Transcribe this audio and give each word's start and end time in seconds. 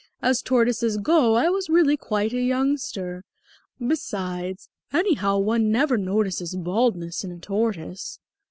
"As 0.19 0.41
tortoises 0.41 0.97
go 0.97 1.35
I 1.35 1.49
was 1.49 1.69
really 1.69 1.95
quite 1.95 2.33
a 2.33 2.41
youngster. 2.41 3.23
Besides, 3.79 4.67
anyhow 4.91 5.37
one 5.37 5.71
never 5.71 5.95
notices 5.95 6.55
baldness 6.55 7.23
in 7.23 7.31
a 7.31 7.37
tortoise." 7.37 8.19